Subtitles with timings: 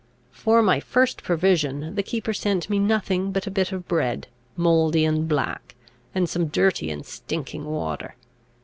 [0.31, 4.27] For my first provision, the keeper sent me nothing but a bit of bread,
[4.57, 5.75] mouldy and black,
[6.15, 8.15] and some dirty and stinking water.